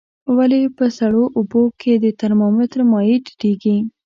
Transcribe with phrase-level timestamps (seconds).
[0.37, 3.77] ولې په سړو اوبو کې د ترمامتر مایع ټیټیږي؟